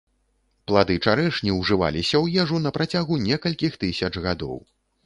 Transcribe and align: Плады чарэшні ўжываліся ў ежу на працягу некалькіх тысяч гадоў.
Плады 0.71 0.95
чарэшні 1.05 1.51
ўжываліся 1.59 2.15
ў 2.23 2.45
ежу 2.45 2.65
на 2.65 2.75
працягу 2.79 3.21
некалькіх 3.29 3.81
тысяч 3.87 4.13
гадоў. 4.27 4.57